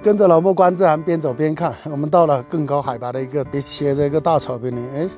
[0.00, 1.74] 跟着老莫观自然，边走边看。
[1.90, 5.08] 我们到了更高海拔的一个斜着一个大草坪里，哎，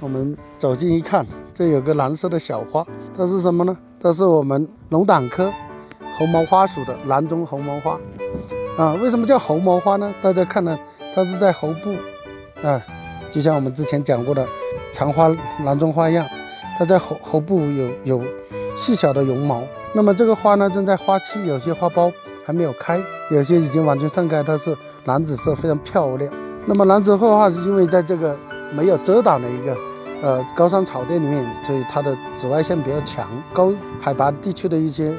[0.00, 2.84] 我们走近一看，这有个蓝色的小花，
[3.16, 3.76] 它是什么呢？
[4.00, 5.52] 它是我们龙胆科
[6.16, 8.00] 红毛花属的蓝中红毛花
[8.78, 8.94] 啊。
[8.94, 10.12] 为什么叫红毛花呢？
[10.22, 10.78] 大家看呢，
[11.14, 11.94] 它是在喉部
[12.66, 12.82] 啊，
[13.30, 14.46] 就像我们之前讲过的
[14.90, 15.28] 长花
[15.64, 16.26] 蓝中花一样，
[16.78, 18.22] 它在喉喉部有有
[18.74, 19.62] 细小的绒毛。
[19.92, 22.10] 那么这个花呢，正在花期，有些花苞
[22.44, 26.32] 还没有开，有些已经完全盛开，它是蓝紫色，非常漂亮。
[26.66, 28.36] 那么蓝紫色花是因为在这个
[28.72, 29.76] 没有遮挡的一个
[30.22, 33.26] 呃高山草甸里面，所以它的紫外线比较强。
[33.52, 35.14] 高海拔地区的一些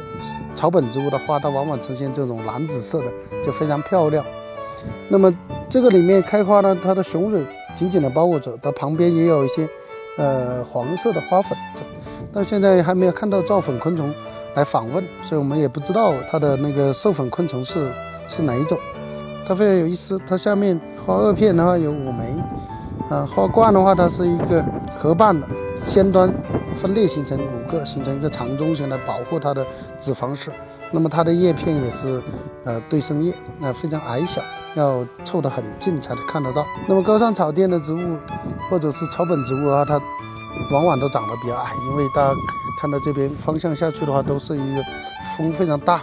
[0.55, 3.07] 草本植物的花，它往往呈现这种蓝紫色的，
[3.43, 4.23] 就非常漂亮。
[5.09, 5.31] 那么
[5.69, 7.43] 这个里面开花呢，它的雄蕊
[7.75, 9.67] 紧紧地包裹着，它旁边也有一些
[10.17, 11.57] 呃黄色的花粉，
[12.33, 14.13] 但现在还没有看到造粉昆虫。
[14.53, 17.91] 来访问，所以我们也不知道它的那个授粉昆虫是
[18.27, 18.77] 是哪一种。
[19.47, 22.33] 它非常有意思，它下面花萼片的话有五枚，
[23.09, 24.63] 啊，花冠的话它是一个
[24.97, 26.33] 合瓣的，先端
[26.75, 29.65] 分裂形成五个，形成一个长中型来保护它的
[29.99, 30.51] 子房室。
[30.91, 32.21] 那么它的叶片也是
[32.65, 34.41] 呃对生叶，那非常矮小，
[34.75, 36.65] 要凑得很近才能看得到。
[36.87, 38.17] 那么高山草甸的植物
[38.69, 39.99] 或者是草本植物啊，它
[40.71, 42.33] 往往都长得比较矮，因为它。
[42.81, 44.81] 看到这边方向下去的话，都是一个
[45.37, 46.01] 风非常大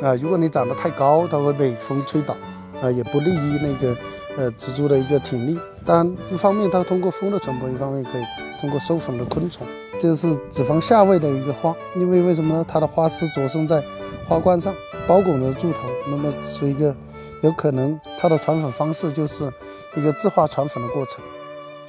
[0.00, 0.14] 啊。
[0.22, 2.36] 如果你长得太高，它会被风吹倒
[2.80, 3.96] 啊，也不利于那个
[4.38, 5.58] 呃植株的一个挺立。
[5.84, 8.22] 当然，一方面它通过风的传播，一方面可以
[8.60, 9.66] 通过授粉的昆虫。
[9.98, 12.64] 这是子房下位的一个花，因为为什么呢？
[12.68, 13.82] 它的花丝着生在
[14.28, 14.72] 花冠上，
[15.08, 16.94] 包裹着柱头，那么是一个
[17.40, 19.52] 有可能它的传粉方式就是
[19.96, 21.16] 一个自化传粉的过程。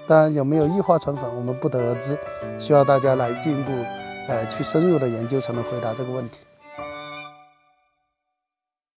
[0.08, 2.18] 当然，有没有异化传粉，我们不得而知，
[2.58, 3.72] 需要大家来进一步。
[4.32, 6.38] 呃，去深入的研究才能回答这个问题。